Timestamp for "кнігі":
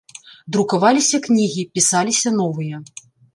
1.27-1.67